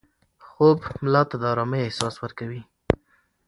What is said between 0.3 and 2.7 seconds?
خوب ملا ته د ارامۍ احساس ورکوي.